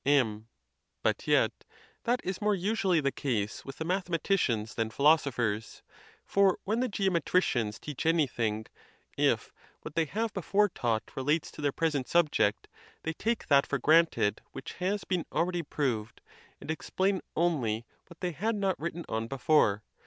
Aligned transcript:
MM. 0.03 0.45
But 1.03 1.27
yet 1.27 1.51
that 2.05 2.21
is 2.23 2.41
more 2.41 2.55
usually 2.55 3.01
the 3.01 3.11
case 3.11 3.63
with 3.63 3.77
the 3.77 3.85
mathe 3.85 4.05
maticians 4.05 4.73
than 4.73 4.89
philosophers. 4.89 5.83
For 6.25 6.57
when 6.63 6.79
the 6.79 6.87
geometricians 6.89 7.77
teach 7.79 8.07
anything, 8.07 8.65
if 9.15 9.53
what 9.83 9.93
they 9.93 10.05
have 10.05 10.33
before 10.33 10.69
taught 10.69 11.11
relates 11.15 11.51
to 11.51 11.61
their 11.61 11.71
present. 11.71 12.07
subject, 12.07 12.67
they 13.03 13.13
take 13.13 13.45
that 13.45 13.67
for 13.67 13.77
granted. 13.77 14.41
which 14.53 14.73
has 14.79 15.03
been 15.03 15.23
already 15.31 15.61
proved, 15.61 16.21
and 16.59 16.71
explain 16.71 17.21
only 17.35 17.85
what 18.07 18.21
they 18.21 18.31
had 18.31 18.55
not 18.55 18.79
written 18.79 19.05
on 19.07 19.27
before. 19.27 19.83